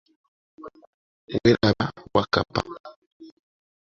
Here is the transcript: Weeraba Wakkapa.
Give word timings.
Weeraba 1.31 1.87
Wakkapa. 2.13 2.61